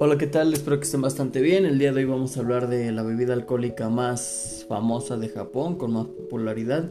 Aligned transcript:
Hola, 0.00 0.16
¿qué 0.16 0.28
tal? 0.28 0.54
Espero 0.54 0.78
que 0.78 0.84
estén 0.84 1.02
bastante 1.02 1.40
bien. 1.40 1.66
El 1.66 1.80
día 1.80 1.90
de 1.90 1.98
hoy 1.98 2.04
vamos 2.04 2.36
a 2.36 2.40
hablar 2.40 2.68
de 2.68 2.92
la 2.92 3.02
bebida 3.02 3.32
alcohólica 3.32 3.88
más 3.88 4.64
famosa 4.68 5.16
de 5.16 5.28
Japón, 5.28 5.74
con 5.74 5.92
más 5.92 6.06
popularidad 6.06 6.88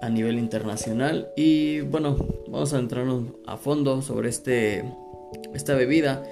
a 0.00 0.08
nivel 0.08 0.38
internacional. 0.38 1.28
Y 1.36 1.82
bueno, 1.82 2.16
vamos 2.48 2.72
a 2.72 2.78
entrarnos 2.78 3.24
a 3.46 3.58
fondo 3.58 4.00
sobre 4.00 4.30
este, 4.30 4.82
esta 5.52 5.74
bebida, 5.74 6.22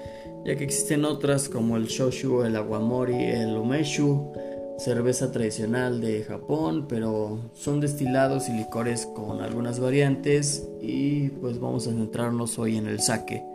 ya 0.43 0.55
que 0.55 0.63
existen 0.63 1.05
otras 1.05 1.49
como 1.49 1.77
el 1.77 1.85
shoshu, 1.85 2.41
el 2.41 2.55
aguamori, 2.55 3.23
el 3.23 3.55
umeshu, 3.55 4.33
cerveza 4.79 5.31
tradicional 5.31 6.01
de 6.01 6.23
Japón, 6.23 6.87
pero 6.89 7.51
son 7.53 7.79
destilados 7.79 8.49
y 8.49 8.53
licores 8.53 9.05
con 9.05 9.39
algunas 9.39 9.79
variantes 9.79 10.67
y 10.81 11.29
pues 11.29 11.59
vamos 11.59 11.85
a 11.85 11.91
centrarnos 11.91 12.57
hoy 12.57 12.77
en 12.77 12.87
el 12.87 13.01
sake. 13.01 13.54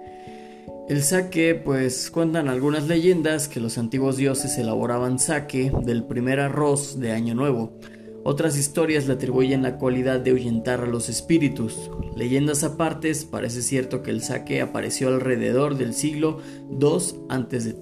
El 0.90 1.04
sake, 1.04 1.54
pues 1.54 2.10
cuentan 2.10 2.48
algunas 2.48 2.88
leyendas 2.88 3.46
que 3.46 3.60
los 3.60 3.78
antiguos 3.78 4.16
dioses 4.16 4.58
elaboraban 4.58 5.20
sake 5.20 5.70
del 5.84 6.02
primer 6.02 6.40
arroz 6.40 6.98
de 6.98 7.12
Año 7.12 7.32
Nuevo. 7.36 7.78
Otras 8.24 8.58
historias 8.58 9.06
le 9.06 9.12
atribuyen 9.12 9.62
la 9.62 9.78
cualidad 9.78 10.18
de 10.18 10.32
ahuyentar 10.32 10.80
a 10.80 10.86
los 10.86 11.08
espíritus. 11.08 11.92
Leyendas 12.16 12.64
apartes, 12.64 13.24
parece 13.24 13.62
cierto 13.62 14.02
que 14.02 14.10
el 14.10 14.20
sake 14.20 14.62
apareció 14.62 15.06
alrededor 15.06 15.76
del 15.76 15.94
siglo 15.94 16.38
II 16.68 17.20
a.C. 17.28 17.76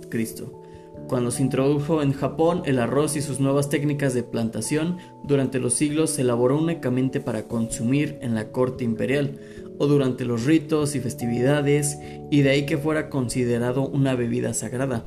Cuando 1.08 1.30
se 1.30 1.42
introdujo 1.42 2.02
en 2.02 2.12
Japón 2.12 2.60
el 2.66 2.78
arroz 2.78 3.16
y 3.16 3.22
sus 3.22 3.40
nuevas 3.40 3.70
técnicas 3.70 4.12
de 4.12 4.22
plantación, 4.22 4.98
durante 5.24 5.58
los 5.58 5.72
siglos 5.72 6.10
se 6.10 6.20
elaboró 6.20 6.58
únicamente 6.58 7.20
para 7.20 7.44
consumir 7.44 8.18
en 8.20 8.34
la 8.34 8.52
corte 8.52 8.84
imperial 8.84 9.40
o 9.78 9.86
durante 9.86 10.24
los 10.24 10.44
ritos 10.44 10.94
y 10.94 11.00
festividades, 11.00 11.98
y 12.30 12.42
de 12.42 12.50
ahí 12.50 12.66
que 12.66 12.78
fuera 12.78 13.08
considerado 13.08 13.88
una 13.88 14.14
bebida 14.14 14.54
sagrada. 14.54 15.06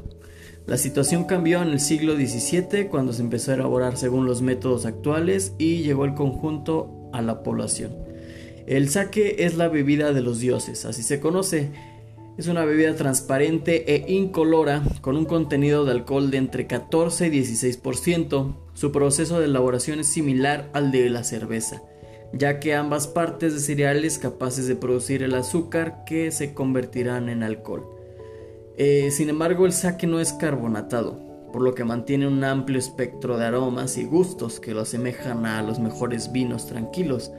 La 0.68 0.78
situación 0.78 1.26
cambió 1.26 1.62
en 1.62 1.70
el 1.70 1.80
siglo 1.80 2.16
XVII 2.16 2.88
cuando 2.88 3.14
se 3.14 3.24
empezó 3.24 3.52
a 3.52 3.56
elaborar 3.56 3.98
según 3.98 4.26
los 4.26 4.42
métodos 4.42 4.86
actuales 4.86 5.54
y 5.58 5.82
llegó 5.82 6.06
el 6.06 6.14
conjunto 6.14 7.10
a 7.14 7.22
la 7.22 7.44
población. 7.44 7.92
El 8.68 8.90
sake 8.90 9.44
es 9.44 9.58
la 9.58 9.68
bebida 9.68 10.14
de 10.14 10.22
los 10.22 10.40
dioses, 10.40 10.86
así 10.86 11.02
se 11.02 11.20
conoce, 11.20 11.72
es 12.38 12.48
una 12.48 12.64
bebida 12.64 12.96
transparente 12.96 13.94
e 13.94 14.12
incolora 14.14 14.84
con 15.02 15.18
un 15.18 15.26
contenido 15.26 15.84
de 15.84 15.92
alcohol 15.92 16.32
de 16.32 16.38
entre 16.38 16.68
14 16.68 17.28
y 17.28 17.30
16%. 17.32 18.56
Su 18.74 18.92
proceso 18.92 19.40
de 19.40 19.46
elaboración 19.46 20.00
es 20.00 20.08
similar 20.08 20.70
al 20.74 20.92
de 20.92 21.10
la 21.10 21.24
cerveza, 21.24 21.82
ya 22.34 22.60
que 22.60 22.76
ambas 22.76 23.08
partes 23.08 23.54
de 23.54 23.60
cereales 23.60 24.20
capaces 24.20 24.68
de 24.68 24.76
producir 24.76 25.24
el 25.24 25.36
azúcar 25.36 26.04
que 26.06 26.32
se 26.32 26.54
convertirán 26.54 27.30
en 27.30 27.44
alcohol. 27.44 27.86
Eh, 28.78 29.12
sin 29.12 29.30
embargo, 29.30 29.66
el 29.66 29.74
sake 29.74 30.08
no 30.08 30.20
es 30.20 30.34
carbonatado, 30.34 31.20
por 31.52 31.62
lo 31.62 31.76
que 31.76 31.84
mantiene 31.84 32.28
un 32.28 32.44
amplio 32.44 32.80
espectro 32.80 33.38
de 33.38 33.46
aromas 33.46 33.98
y 33.98 34.06
gustos 34.06 34.60
que 34.60 34.74
lo 34.74 34.82
asemejan 34.82 35.46
a 35.46 35.62
los 35.62 35.80
mejores 35.80 36.32
vinos 36.32 36.68
tranquilos. 36.68 37.32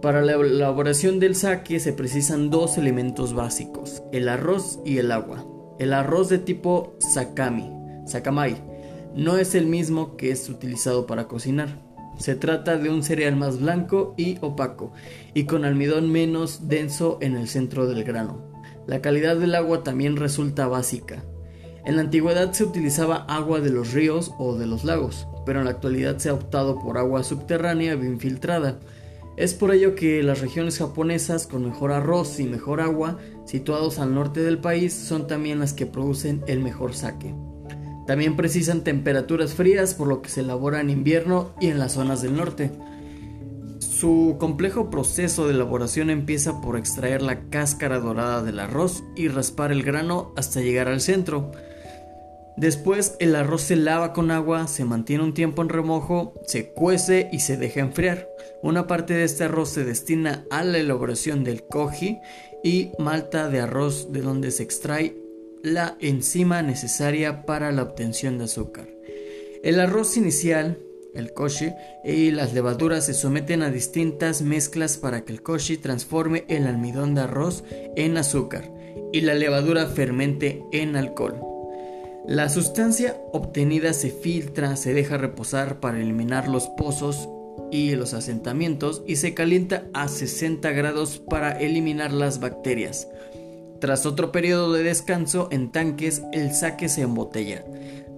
Para 0.00 0.22
la 0.22 0.32
elaboración 0.32 1.18
del 1.18 1.34
sake 1.34 1.78
se 1.80 1.92
precisan 1.92 2.50
dos 2.50 2.78
elementos 2.78 3.34
básicos, 3.34 4.02
el 4.12 4.28
arroz 4.28 4.78
y 4.84 4.98
el 4.98 5.12
agua. 5.12 5.44
El 5.78 5.92
arroz 5.92 6.28
de 6.28 6.38
tipo 6.38 6.94
sakami, 6.98 7.70
sakamai, 8.06 8.62
no 9.14 9.36
es 9.36 9.54
el 9.54 9.66
mismo 9.66 10.16
que 10.16 10.30
es 10.30 10.48
utilizado 10.48 11.06
para 11.06 11.26
cocinar. 11.26 11.89
Se 12.20 12.36
trata 12.36 12.76
de 12.76 12.88
un 12.88 13.02
cereal 13.02 13.34
más 13.34 13.60
blanco 13.60 14.14
y 14.16 14.38
opaco, 14.40 14.92
y 15.34 15.44
con 15.44 15.64
almidón 15.64 16.12
menos 16.12 16.68
denso 16.68 17.18
en 17.20 17.36
el 17.36 17.48
centro 17.48 17.88
del 17.88 18.04
grano. 18.04 18.44
La 18.86 19.02
calidad 19.02 19.36
del 19.36 19.56
agua 19.56 19.82
también 19.82 20.16
resulta 20.16 20.68
básica. 20.68 21.24
En 21.84 21.96
la 21.96 22.02
antigüedad 22.02 22.52
se 22.52 22.62
utilizaba 22.62 23.24
agua 23.24 23.60
de 23.60 23.70
los 23.70 23.92
ríos 23.92 24.32
o 24.38 24.56
de 24.56 24.66
los 24.66 24.84
lagos, 24.84 25.26
pero 25.44 25.58
en 25.58 25.64
la 25.64 25.72
actualidad 25.72 26.18
se 26.18 26.28
ha 26.28 26.34
optado 26.34 26.78
por 26.78 26.98
agua 26.98 27.24
subterránea 27.24 27.96
bien 27.96 28.20
filtrada 28.20 28.78
es 29.40 29.54
por 29.54 29.72
ello 29.72 29.94
que 29.94 30.22
las 30.22 30.42
regiones 30.42 30.76
japonesas 30.76 31.46
con 31.46 31.64
mejor 31.64 31.92
arroz 31.92 32.40
y 32.40 32.44
mejor 32.44 32.82
agua, 32.82 33.16
situados 33.46 33.98
al 33.98 34.14
norte 34.14 34.42
del 34.42 34.58
país, 34.58 34.92
son 34.92 35.26
también 35.26 35.60
las 35.60 35.72
que 35.72 35.86
producen 35.86 36.42
el 36.46 36.60
mejor 36.60 36.92
sake. 36.94 37.34
También 38.06 38.36
precisan 38.36 38.82
temperaturas 38.82 39.54
frías, 39.54 39.94
por 39.94 40.08
lo 40.08 40.22
que 40.22 40.30
se 40.30 40.40
elabora 40.40 40.80
en 40.80 40.90
invierno 40.90 41.54
y 41.60 41.68
en 41.68 41.78
las 41.78 41.92
zonas 41.92 42.22
del 42.22 42.36
norte. 42.36 42.70
Su 43.78 44.36
complejo 44.40 44.88
proceso 44.88 45.46
de 45.46 45.52
elaboración 45.52 46.10
empieza 46.10 46.60
por 46.60 46.78
extraer 46.78 47.22
la 47.22 47.48
cáscara 47.50 47.98
dorada 47.98 48.42
del 48.42 48.58
arroz 48.58 49.04
y 49.14 49.28
raspar 49.28 49.72
el 49.72 49.82
grano 49.82 50.32
hasta 50.36 50.60
llegar 50.60 50.88
al 50.88 51.00
centro. 51.00 51.52
Después 52.56 53.16
el 53.20 53.36
arroz 53.36 53.62
se 53.62 53.76
lava 53.76 54.12
con 54.12 54.30
agua, 54.30 54.68
se 54.68 54.84
mantiene 54.84 55.24
un 55.24 55.34
tiempo 55.34 55.62
en 55.62 55.68
remojo, 55.68 56.34
se 56.46 56.72
cuece 56.72 57.28
y 57.32 57.40
se 57.40 57.56
deja 57.56 57.80
enfriar. 57.80 58.28
Una 58.62 58.86
parte 58.86 59.14
de 59.14 59.24
este 59.24 59.44
arroz 59.44 59.70
se 59.70 59.84
destina 59.84 60.44
a 60.50 60.64
la 60.64 60.78
elaboración 60.78 61.44
del 61.44 61.62
koji 61.62 62.20
y 62.62 62.92
malta 62.98 63.48
de 63.48 63.60
arroz 63.60 64.12
de 64.12 64.20
donde 64.20 64.50
se 64.50 64.62
extrae 64.62 65.16
la 65.62 65.96
enzima 66.00 66.62
necesaria 66.62 67.44
para 67.44 67.72
la 67.72 67.82
obtención 67.82 68.38
de 68.38 68.44
azúcar. 68.44 68.88
El 69.62 69.78
arroz 69.78 70.16
inicial, 70.16 70.78
el 71.14 71.32
koshi, 71.32 71.72
y 72.04 72.30
las 72.30 72.54
levaduras 72.54 73.06
se 73.06 73.14
someten 73.14 73.62
a 73.62 73.70
distintas 73.70 74.42
mezclas 74.42 74.96
para 74.96 75.24
que 75.24 75.32
el 75.32 75.42
koshi 75.42 75.76
transforme 75.76 76.44
el 76.48 76.66
almidón 76.66 77.14
de 77.14 77.22
arroz 77.22 77.64
en 77.96 78.16
azúcar 78.16 78.70
y 79.12 79.20
la 79.20 79.34
levadura 79.34 79.86
fermente 79.86 80.62
en 80.72 80.96
alcohol. 80.96 81.40
La 82.26 82.48
sustancia 82.48 83.20
obtenida 83.32 83.92
se 83.92 84.10
filtra, 84.10 84.76
se 84.76 84.94
deja 84.94 85.18
reposar 85.18 85.80
para 85.80 86.00
eliminar 86.00 86.48
los 86.48 86.68
pozos 86.68 87.28
y 87.70 87.94
los 87.96 88.14
asentamientos 88.14 89.02
y 89.06 89.16
se 89.16 89.34
calienta 89.34 89.84
a 89.92 90.08
60 90.08 90.70
grados 90.70 91.18
para 91.18 91.58
eliminar 91.58 92.12
las 92.12 92.40
bacterias. 92.40 93.08
Tras 93.80 94.04
otro 94.04 94.30
periodo 94.30 94.72
de 94.72 94.82
descanso 94.82 95.48
en 95.50 95.72
tanques, 95.72 96.22
el 96.32 96.52
saque 96.52 96.88
se 96.88 97.02
embotella. 97.02 97.64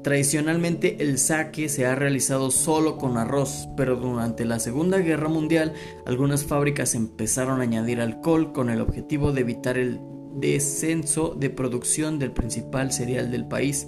Tradicionalmente 0.02 0.96
el 0.98 1.18
saque 1.18 1.68
se 1.68 1.86
ha 1.86 1.94
realizado 1.94 2.50
solo 2.50 2.98
con 2.98 3.16
arroz, 3.16 3.68
pero 3.76 3.94
durante 3.94 4.44
la 4.44 4.58
Segunda 4.58 4.98
Guerra 4.98 5.28
Mundial 5.28 5.74
algunas 6.04 6.42
fábricas 6.44 6.96
empezaron 6.96 7.60
a 7.60 7.62
añadir 7.62 8.00
alcohol 8.00 8.52
con 8.52 8.68
el 8.70 8.80
objetivo 8.80 9.30
de 9.30 9.42
evitar 9.42 9.78
el 9.78 10.00
descenso 10.34 11.36
de 11.38 11.50
producción 11.50 12.18
del 12.18 12.32
principal 12.32 12.90
cereal 12.90 13.30
del 13.30 13.46
país 13.46 13.86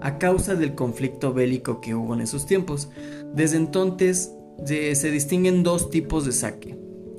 a 0.00 0.18
causa 0.18 0.56
del 0.56 0.74
conflicto 0.74 1.32
bélico 1.32 1.80
que 1.80 1.94
hubo 1.94 2.14
en 2.14 2.22
esos 2.22 2.46
tiempos. 2.46 2.88
Desde 3.32 3.58
entonces 3.58 4.32
se 4.66 5.10
distinguen 5.12 5.62
dos 5.62 5.90
tipos 5.90 6.26
de 6.26 6.32
sake, 6.32 6.76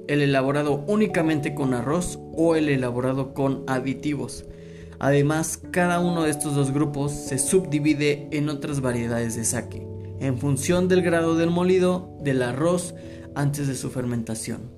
el 0.07 0.21
elaborado 0.21 0.83
únicamente 0.87 1.53
con 1.55 1.73
arroz 1.73 2.19
o 2.33 2.55
el 2.55 2.69
elaborado 2.69 3.33
con 3.33 3.63
aditivos. 3.67 4.45
Además, 4.99 5.59
cada 5.71 5.99
uno 5.99 6.23
de 6.23 6.31
estos 6.31 6.55
dos 6.55 6.71
grupos 6.71 7.11
se 7.11 7.37
subdivide 7.37 8.27
en 8.31 8.49
otras 8.49 8.81
variedades 8.81 9.35
de 9.35 9.43
sake, 9.43 9.85
en 10.19 10.37
función 10.37 10.87
del 10.87 11.01
grado 11.01 11.35
del 11.35 11.49
molido 11.49 12.17
del 12.21 12.41
arroz 12.41 12.95
antes 13.35 13.67
de 13.67 13.75
su 13.75 13.89
fermentación. 13.89 14.71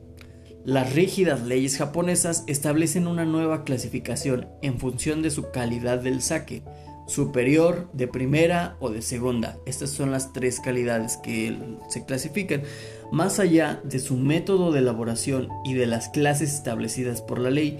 Las 0.66 0.94
rígidas 0.94 1.44
leyes 1.44 1.78
japonesas 1.78 2.44
establecen 2.47 3.06
una 3.06 3.24
nueva 3.24 3.63
clasificación 3.63 4.47
en 4.63 4.80
función 4.80 5.22
de 5.22 5.30
su 5.30 5.52
calidad 5.52 6.00
del 6.00 6.24
sake, 6.24 6.63
superior, 7.07 7.88
de 7.94 8.07
primera 8.07 8.75
o 8.80 8.90
de 8.90 9.03
segunda. 9.03 9.57
Estas 9.68 9.92
son 9.92 10.09
las 10.09 10.34
tres 10.34 10.59
calidades 10.59 11.18
que 11.18 11.56
se 11.88 12.03
clasifican. 12.06 12.63
Más 13.11 13.39
allá 13.39 13.81
de 13.83 13.99
su 13.99 14.17
método 14.17 14.71
de 14.71 14.79
elaboración 14.79 15.50
y 15.63 15.74
de 15.74 15.85
las 15.85 16.09
clases 16.09 16.53
establecidas 16.53 17.21
por 17.21 17.39
la 17.39 17.51
ley, 17.51 17.80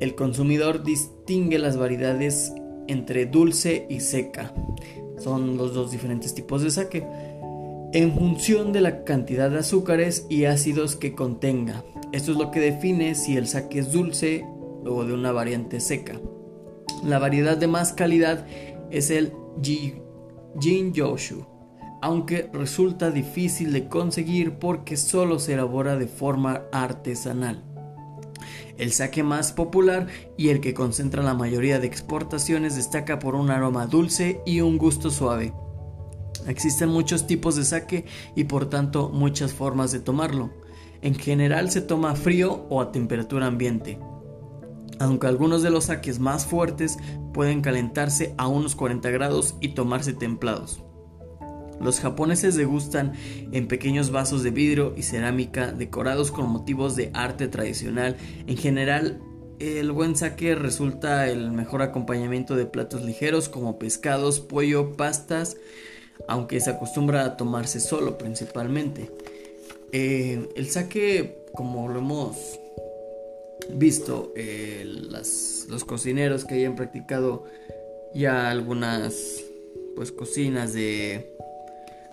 el 0.00 0.14
consumidor 0.14 0.82
distingue 0.82 1.58
las 1.58 1.76
variedades 1.76 2.52
entre 2.88 3.26
dulce 3.26 3.86
y 3.88 4.00
seca. 4.00 4.54
Son 5.18 5.56
los 5.56 5.74
dos 5.74 5.90
diferentes 5.90 6.34
tipos 6.34 6.62
de 6.62 6.70
sake. 6.70 7.06
En 7.92 8.14
función 8.14 8.72
de 8.72 8.80
la 8.80 9.04
cantidad 9.04 9.50
de 9.50 9.58
azúcares 9.58 10.26
y 10.30 10.44
ácidos 10.44 10.96
que 10.96 11.14
contenga, 11.14 11.84
esto 12.12 12.32
es 12.32 12.38
lo 12.38 12.50
que 12.50 12.60
define 12.60 13.14
si 13.14 13.36
el 13.36 13.46
sake 13.46 13.80
es 13.80 13.92
dulce 13.92 14.46
o 14.86 15.04
de 15.04 15.12
una 15.12 15.32
variante 15.32 15.80
seca. 15.80 16.20
La 17.04 17.18
variedad 17.18 17.56
de 17.56 17.66
más 17.66 17.92
calidad 17.92 18.46
es 18.90 19.10
el 19.10 19.32
Jin 19.62 20.92
Yoshu, 20.92 21.44
aunque 22.02 22.50
resulta 22.52 23.10
difícil 23.10 23.72
de 23.72 23.88
conseguir 23.88 24.58
porque 24.58 24.96
solo 24.96 25.38
se 25.38 25.54
elabora 25.54 25.96
de 25.96 26.06
forma 26.06 26.62
artesanal. 26.72 27.64
El 28.78 28.92
sake 28.92 29.22
más 29.22 29.52
popular 29.52 30.06
y 30.38 30.48
el 30.48 30.60
que 30.60 30.72
concentra 30.72 31.22
la 31.22 31.34
mayoría 31.34 31.78
de 31.78 31.86
exportaciones 31.86 32.76
destaca 32.76 33.18
por 33.18 33.34
un 33.34 33.50
aroma 33.50 33.86
dulce 33.86 34.40
y 34.46 34.62
un 34.62 34.78
gusto 34.78 35.10
suave. 35.10 35.52
Existen 36.46 36.88
muchos 36.88 37.26
tipos 37.26 37.56
de 37.56 37.64
sake 37.64 38.06
y 38.34 38.44
por 38.44 38.70
tanto 38.70 39.10
muchas 39.10 39.52
formas 39.52 39.92
de 39.92 40.00
tomarlo. 40.00 40.50
En 41.02 41.14
general 41.14 41.70
se 41.70 41.82
toma 41.82 42.14
frío 42.14 42.66
o 42.70 42.80
a 42.80 42.92
temperatura 42.92 43.46
ambiente. 43.46 43.98
aunque 44.98 45.26
algunos 45.26 45.62
de 45.62 45.70
los 45.70 45.84
saques 45.84 46.18
más 46.18 46.44
fuertes 46.44 46.98
pueden 47.32 47.62
calentarse 47.62 48.34
a 48.36 48.48
unos 48.48 48.76
40 48.76 49.08
grados 49.08 49.54
y 49.60 49.68
tomarse 49.68 50.12
templados. 50.12 50.82
Los 51.80 52.00
japoneses 52.00 52.56
degustan 52.56 53.12
en 53.52 53.66
pequeños 53.66 54.10
vasos 54.10 54.42
de 54.42 54.50
vidrio 54.50 54.94
y 54.96 55.02
cerámica 55.02 55.72
decorados 55.72 56.30
con 56.30 56.48
motivos 56.50 56.94
de 56.94 57.10
arte 57.14 57.48
tradicional. 57.48 58.16
En 58.46 58.56
general, 58.56 59.20
el 59.58 59.90
buen 59.92 60.16
sake 60.16 60.54
resulta 60.54 61.28
el 61.28 61.52
mejor 61.52 61.82
acompañamiento 61.82 62.56
de 62.56 62.66
platos 62.66 63.02
ligeros 63.02 63.48
como 63.48 63.78
pescados, 63.78 64.40
pollo, 64.40 64.96
pastas, 64.96 65.56
aunque 66.28 66.60
se 66.60 66.70
acostumbra 66.70 67.24
a 67.24 67.36
tomarse 67.36 67.80
solo 67.80 68.18
principalmente. 68.18 69.10
Eh, 69.92 70.48
el 70.56 70.68
sake, 70.70 71.44
como 71.54 71.88
lo 71.88 71.98
hemos 71.98 72.58
visto, 73.74 74.32
eh, 74.36 74.84
los 74.84 75.84
cocineros 75.84 76.44
que 76.44 76.54
hayan 76.54 76.76
practicado 76.76 77.44
ya 78.14 78.50
algunas 78.50 79.44
pues 79.94 80.12
cocinas 80.12 80.72
de 80.72 81.36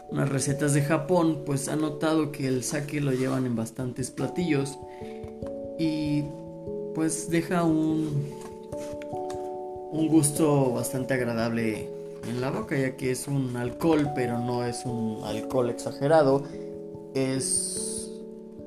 unas 0.10 0.30
recetas 0.30 0.74
de 0.74 0.82
Japón, 0.82 1.44
pues 1.46 1.68
han 1.68 1.82
notado 1.82 2.32
que 2.32 2.48
el 2.48 2.64
sake 2.64 3.02
lo 3.02 3.12
llevan 3.12 3.46
en 3.46 3.56
bastantes 3.56 4.12
platillos 4.12 4.78
y 5.78 6.24
pues 6.96 7.30
deja 7.30 7.64
un 7.64 8.36
un 9.92 10.08
gusto 10.10 10.74
bastante 10.74 11.14
agradable 11.14 11.90
en 12.28 12.42
la 12.42 12.52
boca 12.52 12.78
ya 12.78 12.96
que 12.98 13.12
es 13.12 13.28
un 13.28 13.56
alcohol 13.56 14.10
pero 14.16 14.38
no 14.40 14.66
es 14.66 14.86
un 14.86 15.24
alcohol 15.24 15.70
exagerado. 15.70 16.44
Es 17.14 18.12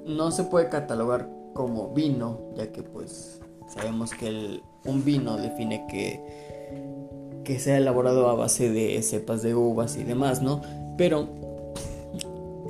no 0.06 0.30
se 0.30 0.44
puede 0.44 0.68
catalogar 0.68 1.28
como 1.54 1.92
vino 1.92 2.40
ya 2.56 2.72
que 2.72 2.82
pues 2.82 3.40
sabemos 3.68 4.12
que 4.12 4.60
un 4.84 5.04
vino 5.04 5.36
define 5.36 5.86
que 5.88 7.40
que 7.44 7.58
sea 7.58 7.78
elaborado 7.78 8.28
a 8.28 8.34
base 8.34 8.70
de 8.70 9.02
cepas 9.02 9.42
de 9.42 9.54
uvas 9.54 9.96
y 9.96 10.04
demás 10.04 10.42
no 10.42 10.62
pero 11.00 11.28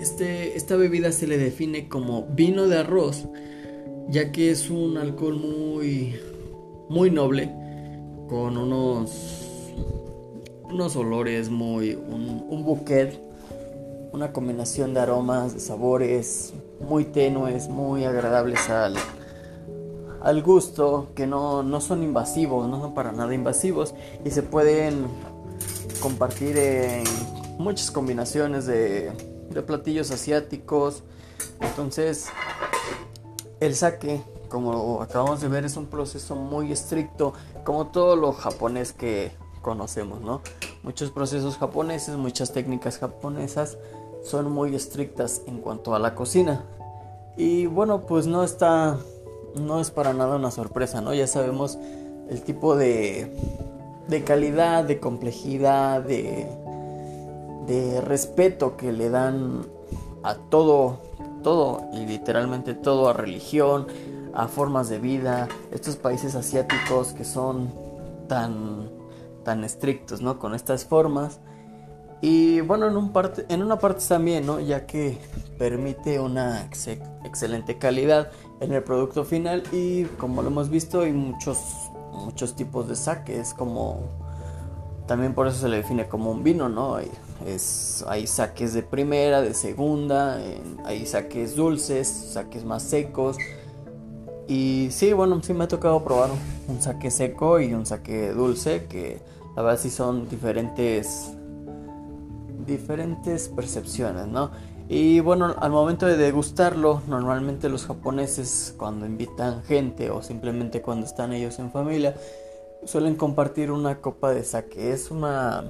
este, 0.01 0.57
esta 0.57 0.77
bebida 0.77 1.11
se 1.11 1.27
le 1.27 1.37
define 1.37 1.89
como 1.89 2.27
vino 2.27 2.69
de 2.69 2.79
arroz 2.79 3.27
ya 4.09 4.31
que 4.31 4.53
es 4.53 4.71
un 4.71 4.99
alcohol 4.99 5.35
muy 5.35 6.15
muy 6.89 7.11
noble 7.11 7.51
con 8.29 8.57
unos 8.57 9.43
unos 10.63 10.95
olores 10.95 11.51
muy 11.51 11.97
un, 11.97 12.47
un 12.49 12.65
bouquet 12.65 13.21
una 14.13 14.33
combinación 14.33 14.95
de 14.95 15.01
aromas 15.01 15.55
de 15.55 15.59
sabores 15.59 16.53
muy 16.79 17.07
tenues 17.07 17.69
muy 17.69 18.05
agradables 18.05 18.71
al 18.71 18.95
al 20.23 20.41
gusto 20.41 21.09
que 21.17 21.27
no, 21.27 21.65
no 21.65 21.81
son 21.81 22.05
invasivos 22.05 22.69
no 22.69 22.81
son 22.81 22.95
para 22.95 23.11
nada 23.11 23.35
invasivos 23.35 23.93
y 24.25 24.31
se 24.31 24.45
pueden 24.45 25.07
compartir 26.01 26.57
en 26.59 27.40
muchas 27.61 27.91
combinaciones 27.91 28.67
de, 28.67 29.13
de 29.51 29.63
platillos 29.63 30.11
asiáticos 30.11 31.05
entonces 31.61 32.29
el 33.61 33.75
sake, 33.75 34.23
como 34.49 35.03
acabamos 35.03 35.41
de 35.41 35.49
ver, 35.49 35.65
es 35.65 35.77
un 35.77 35.87
proceso 35.87 36.35
muy 36.35 36.73
estricto, 36.73 37.35
como 37.65 37.89
todo 37.89 38.17
lo 38.17 38.33
japonés 38.33 38.93
que 38.93 39.33
conocemos, 39.63 40.21
¿no? 40.23 40.41
Muchos 40.83 41.11
procesos 41.11 41.59
japoneses, 41.59 42.17
muchas 42.17 42.53
técnicas 42.53 42.99
japonesas 42.99 43.77
son 44.25 44.51
muy 44.51 44.75
estrictas 44.75 45.43
en 45.47 45.59
cuanto 45.59 45.95
a 45.95 45.99
la 45.99 46.15
cocina. 46.15 46.65
Y 47.37 47.67
bueno, 47.67 48.03
pues 48.07 48.27
no 48.27 48.43
está, 48.43 48.99
no 49.55 49.81
es 49.81 49.91
para 49.91 50.15
nada 50.15 50.37
una 50.37 50.51
sorpresa, 50.51 51.01
¿no? 51.01 51.13
Ya 51.13 51.27
sabemos 51.27 51.79
el 52.31 52.43
tipo 52.43 52.77
de, 52.77 53.31
de 54.09 54.25
calidad, 54.25 54.85
de 54.85 54.99
complejidad, 54.99 56.03
de, 56.03 56.49
respeto 58.05 58.77
que 58.77 58.93
le 58.93 59.11
dan 59.11 59.67
a 60.23 60.35
todo 60.35 61.11
todo 61.43 61.89
y 61.93 62.07
literalmente 62.07 62.75
todo 62.75 63.09
a 63.09 63.13
religión, 63.13 63.87
a 64.35 64.49
formas 64.49 64.89
de 64.89 64.99
vida, 64.99 65.49
estos 65.73 65.97
países 65.97 66.35
asiáticos 66.35 67.13
que 67.13 67.25
son 67.25 67.73
tan 68.29 68.91
tan 69.45 69.65
estrictos, 69.65 70.21
¿no? 70.21 70.39
Con 70.39 70.55
estas 70.55 70.85
formas. 70.85 71.41
Y 72.21 72.61
bueno, 72.61 72.87
en, 72.87 72.99
un 72.99 73.13
parte, 73.13 73.47
en 73.49 73.63
una 73.63 73.79
parte 73.79 74.05
también, 74.07 74.45
¿no? 74.45 74.61
Ya 74.61 74.87
que 74.87 75.19
permite 75.59 76.21
una 76.21 76.69
excelente 77.25 77.79
calidad 77.79 78.31
en 78.61 78.73
el 78.73 78.83
producto 78.83 79.25
final 79.25 79.63
y 79.73 80.05
como 80.05 80.43
lo 80.43 80.49
hemos 80.49 80.69
visto 80.69 81.01
hay 81.01 81.13
muchos 81.13 81.59
muchos 82.13 82.55
tipos 82.55 82.89
de 82.89 82.97
saques 82.97 83.55
como 83.55 84.01
también 85.07 85.33
por 85.35 85.47
eso 85.47 85.59
se 85.59 85.69
le 85.69 85.79
define 85.79 86.09
como 86.09 86.31
un 86.31 86.43
vino, 86.43 86.69
¿no? 86.69 86.99
Es, 87.47 88.05
hay 88.09 88.27
saques 88.27 88.75
de 88.75 88.83
primera, 88.83 89.43
de 89.43 89.55
segunda, 89.55 90.39
hay 90.85 91.07
saques 91.07 91.57
dulces, 91.57 92.09
saques 92.09 92.65
más 92.65 92.83
secos. 92.83 93.37
Y 94.49 94.89
sí, 94.91 95.13
bueno, 95.13 95.41
sí 95.43 95.55
me 95.55 95.65
ha 95.65 95.69
tocado 95.69 96.03
probar 96.03 96.31
un 96.69 96.83
saque 96.83 97.11
seco 97.11 97.61
y 97.61 97.73
un 97.73 97.87
saque 97.87 98.31
dulce, 98.31 98.87
que 98.87 99.21
la 99.57 99.63
verdad 99.63 99.81
sí 99.81 99.91
son 99.91 100.29
diferentes, 100.29 101.33
diferentes 102.67 103.49
percepciones, 103.49 104.27
¿no? 104.27 104.51
Y 104.89 105.21
bueno, 105.21 105.55
al 105.61 105.71
momento 105.71 106.07
de 106.07 106.17
degustarlo, 106.17 107.03
normalmente 107.07 107.69
los 107.69 107.87
japoneses 107.87 108.75
cuando 108.77 109.07
invitan 109.07 109.63
gente 109.63 110.11
o 110.11 110.21
simplemente 110.21 110.83
cuando 110.83 111.07
están 111.07 111.33
ellos 111.33 111.61
en 111.61 111.71
familia, 111.71 112.17
suelen 112.85 113.15
compartir 113.15 113.71
una 113.71 114.01
copa 114.01 114.33
de 114.33 114.43
sake. 114.43 114.93
Es 114.93 115.13
una, 115.13 115.63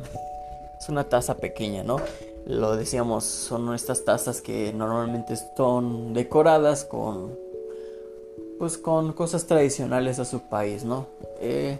es 0.80 0.88
una 0.88 1.08
taza 1.08 1.36
pequeña, 1.36 1.82
¿no? 1.82 1.98
Lo 2.46 2.74
decíamos, 2.74 3.24
son 3.24 3.74
estas 3.74 4.04
tazas 4.04 4.40
que 4.40 4.72
normalmente 4.72 5.34
son 5.56 6.14
decoradas 6.14 6.84
con, 6.84 7.38
pues 8.58 8.78
con 8.78 9.12
cosas 9.12 9.46
tradicionales 9.46 10.18
a 10.18 10.24
su 10.24 10.40
país, 10.48 10.84
¿no? 10.84 11.06
Eh, 11.40 11.78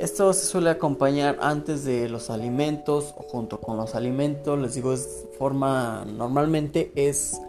esto 0.00 0.32
se 0.32 0.44
suele 0.44 0.70
acompañar 0.70 1.38
antes 1.40 1.84
de 1.84 2.08
los 2.08 2.28
alimentos 2.28 3.14
o 3.16 3.22
junto 3.22 3.60
con 3.60 3.76
los 3.76 3.94
alimentos. 3.94 4.58
Les 4.58 4.74
digo, 4.74 4.92
es 4.92 5.24
forma 5.38 6.04
normalmente 6.04 6.92
es 6.96 7.40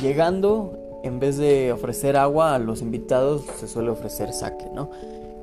llegando 0.00 1.00
en 1.02 1.18
vez 1.18 1.38
de 1.38 1.72
ofrecer 1.72 2.16
agua 2.16 2.54
a 2.54 2.58
los 2.58 2.82
invitados 2.82 3.42
se 3.58 3.66
suele 3.66 3.90
ofrecer 3.90 4.32
sake, 4.32 4.70
¿no? 4.74 4.90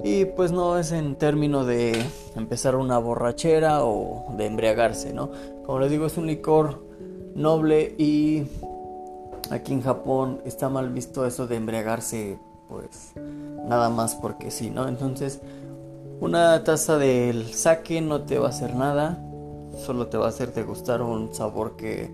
Y 0.03 0.25
pues 0.25 0.51
no 0.51 0.77
es 0.77 0.91
en 0.91 1.15
término 1.15 1.65
de 1.65 1.99
empezar 2.35 2.75
una 2.75 2.97
borrachera 2.99 3.83
o 3.83 4.25
de 4.37 4.45
embriagarse, 4.45 5.13
¿no? 5.13 5.31
Como 5.65 5.79
les 5.79 5.91
digo, 5.91 6.05
es 6.05 6.17
un 6.17 6.27
licor 6.27 6.83
noble 7.35 7.95
y 7.97 8.43
aquí 9.49 9.73
en 9.73 9.81
Japón 9.81 10.41
está 10.45 10.69
mal 10.69 10.89
visto 10.89 11.25
eso 11.25 11.47
de 11.47 11.55
embriagarse, 11.55 12.39
pues 12.69 13.13
nada 13.67 13.89
más 13.89 14.15
porque 14.15 14.51
sí, 14.51 14.69
¿no? 14.69 14.87
Entonces, 14.87 15.41
una 16.19 16.63
taza 16.63 16.97
del 16.97 17.53
sake 17.53 18.01
no 18.01 18.21
te 18.21 18.39
va 18.39 18.47
a 18.47 18.49
hacer 18.49 18.75
nada, 18.75 19.23
solo 19.85 20.07
te 20.07 20.17
va 20.17 20.27
a 20.27 20.29
hacer 20.29 20.53
degustar 20.53 21.01
un 21.01 21.33
sabor 21.33 21.75
que, 21.75 22.09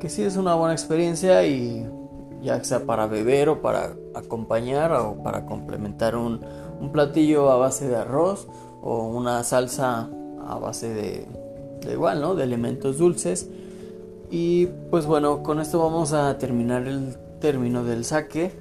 que 0.00 0.08
sí 0.08 0.22
es 0.22 0.36
una 0.36 0.54
buena 0.54 0.72
experiencia 0.72 1.46
y 1.46 1.86
ya 2.42 2.62
sea 2.64 2.84
para 2.86 3.06
beber 3.06 3.48
o 3.50 3.60
para 3.60 3.94
acompañar 4.14 4.92
o 4.92 5.22
para 5.22 5.46
complementar 5.46 6.16
un, 6.16 6.40
un 6.80 6.90
platillo 6.92 7.50
a 7.50 7.56
base 7.56 7.88
de 7.88 7.96
arroz 7.96 8.48
o 8.82 9.06
una 9.06 9.44
salsa 9.44 10.08
a 10.46 10.58
base 10.58 10.88
de, 10.88 11.26
igual, 11.90 12.20
¿no? 12.20 12.34
De 12.34 12.44
elementos 12.44 12.98
dulces. 12.98 13.48
Y 14.30 14.66
pues 14.90 15.06
bueno, 15.06 15.42
con 15.42 15.60
esto 15.60 15.78
vamos 15.78 16.12
a 16.12 16.38
terminar 16.38 16.86
el 16.86 17.16
término 17.40 17.84
del 17.84 18.04
sake. 18.04 18.52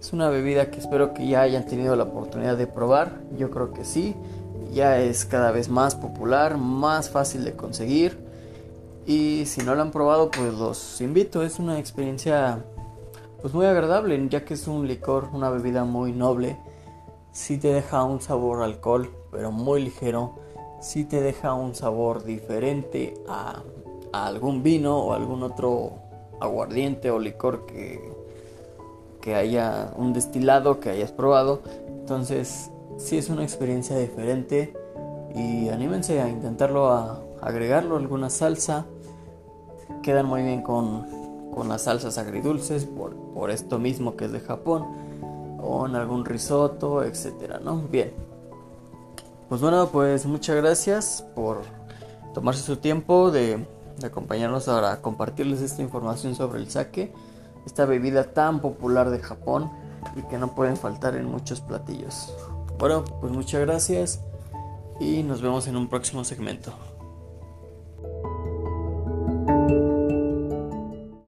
Es 0.00 0.12
una 0.12 0.28
bebida 0.28 0.70
que 0.70 0.78
espero 0.78 1.14
que 1.14 1.26
ya 1.26 1.40
hayan 1.40 1.66
tenido 1.66 1.96
la 1.96 2.04
oportunidad 2.04 2.56
de 2.56 2.66
probar. 2.66 3.20
Yo 3.36 3.50
creo 3.50 3.72
que 3.72 3.84
sí. 3.84 4.14
Ya 4.72 5.00
es 5.00 5.24
cada 5.24 5.52
vez 5.52 5.68
más 5.68 5.94
popular, 5.94 6.58
más 6.58 7.10
fácil 7.10 7.44
de 7.44 7.54
conseguir. 7.54 8.18
Y 9.06 9.44
si 9.46 9.62
no 9.62 9.74
lo 9.74 9.82
han 9.82 9.90
probado, 9.90 10.30
pues 10.30 10.52
los 10.54 11.00
invito. 11.00 11.42
Es 11.42 11.58
una 11.58 11.78
experiencia 11.78 12.64
pues 13.40 13.54
muy 13.54 13.66
agradable, 13.66 14.26
ya 14.28 14.44
que 14.44 14.54
es 14.54 14.66
un 14.66 14.86
licor, 14.86 15.28
una 15.32 15.50
bebida 15.50 15.84
muy 15.84 16.12
noble 16.12 16.58
si 17.36 17.58
te 17.58 17.70
deja 17.70 18.02
un 18.02 18.22
sabor 18.22 18.62
alcohol, 18.62 19.10
pero 19.30 19.52
muy 19.52 19.82
ligero. 19.82 20.36
Si 20.80 21.04
te 21.04 21.20
deja 21.20 21.52
un 21.52 21.74
sabor 21.74 22.24
diferente 22.24 23.12
a, 23.28 23.62
algún 24.12 24.62
vino 24.62 24.98
o 24.98 25.12
algún 25.12 25.42
otro 25.42 25.98
aguardiente 26.40 27.10
o 27.10 27.18
licor 27.18 27.66
que, 27.66 28.00
que 29.20 29.34
haya 29.34 29.92
un 29.96 30.14
destilado 30.14 30.80
que 30.80 30.88
hayas 30.88 31.12
probado. 31.12 31.60
Entonces, 31.88 32.70
si 32.96 33.18
es 33.18 33.28
una 33.28 33.42
experiencia 33.42 33.98
diferente 33.98 34.72
y 35.34 35.68
anímense 35.68 36.22
a 36.22 36.30
intentarlo 36.30 36.88
a 36.88 37.20
agregarlo 37.42 37.96
alguna 37.96 38.30
salsa. 38.30 38.86
Quedan 40.02 40.24
muy 40.24 40.42
bien 40.42 40.62
con, 40.62 41.50
con 41.54 41.68
las 41.68 41.82
salsas 41.82 42.16
agridulces 42.16 42.86
por, 42.86 43.14
por 43.34 43.50
esto 43.50 43.78
mismo 43.78 44.16
que 44.16 44.24
es 44.24 44.32
de 44.32 44.40
Japón 44.40 45.05
en 45.86 45.96
algún 45.96 46.24
risotto, 46.24 47.02
etcétera, 47.02 47.60
¿no? 47.62 47.76
Bien. 47.90 48.12
Pues 49.48 49.60
bueno, 49.60 49.88
pues 49.88 50.26
muchas 50.26 50.56
gracias 50.56 51.24
por 51.34 51.62
tomarse 52.34 52.62
su 52.62 52.76
tiempo 52.76 53.30
de, 53.30 53.66
de 53.98 54.06
acompañarnos 54.06 54.68
ahora 54.68 55.00
compartirles 55.00 55.60
esta 55.60 55.82
información 55.82 56.34
sobre 56.34 56.58
el 56.58 56.70
sake, 56.70 57.12
esta 57.64 57.84
bebida 57.84 58.32
tan 58.32 58.60
popular 58.60 59.10
de 59.10 59.18
Japón 59.20 59.70
y 60.14 60.22
que 60.22 60.38
no 60.38 60.54
pueden 60.54 60.76
faltar 60.76 61.16
en 61.16 61.26
muchos 61.26 61.60
platillos. 61.60 62.32
Bueno, 62.78 63.04
pues 63.20 63.32
muchas 63.32 63.60
gracias 63.60 64.20
y 65.00 65.22
nos 65.22 65.40
vemos 65.42 65.66
en 65.66 65.76
un 65.76 65.88
próximo 65.88 66.24
segmento. 66.24 66.72